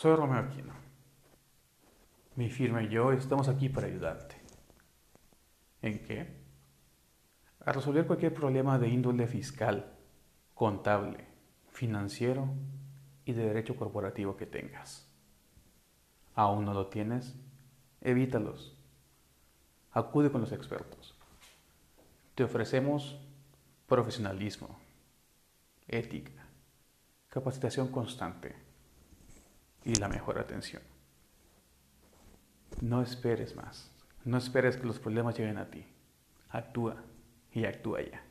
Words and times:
Soy 0.00 0.16
Romeo 0.16 0.38
Aquino. 0.38 0.72
Mi 2.34 2.48
firma 2.48 2.82
y 2.82 2.88
yo 2.88 3.12
estamos 3.12 3.50
aquí 3.50 3.68
para 3.68 3.86
ayudarte. 3.86 4.34
¿En 5.82 5.98
qué? 5.98 6.26
A 7.66 7.70
resolver 7.70 8.06
cualquier 8.06 8.32
problema 8.32 8.78
de 8.78 8.88
índole 8.88 9.26
fiscal, 9.26 9.92
contable, 10.54 11.26
financiero 11.68 12.48
y 13.26 13.34
de 13.34 13.44
derecho 13.44 13.76
corporativo 13.76 14.38
que 14.38 14.46
tengas. 14.46 15.06
¿Aún 16.34 16.64
no 16.64 16.72
lo 16.72 16.86
tienes? 16.86 17.36
Evítalos. 18.00 18.74
Acude 19.92 20.32
con 20.32 20.40
los 20.40 20.52
expertos. 20.52 21.14
Te 22.34 22.44
ofrecemos 22.44 23.20
profesionalismo, 23.86 24.78
ética, 25.88 26.46
capacitación 27.28 27.88
constante 27.88 28.69
y 29.84 29.94
la 29.96 30.08
mejor 30.08 30.38
atención. 30.38 30.82
No 32.80 33.02
esperes 33.02 33.56
más. 33.56 33.90
No 34.24 34.38
esperes 34.38 34.76
que 34.76 34.86
los 34.86 34.98
problemas 34.98 35.36
lleguen 35.38 35.58
a 35.58 35.70
ti. 35.70 35.86
Actúa 36.50 37.02
y 37.52 37.64
actúa 37.64 38.02
ya. 38.02 38.22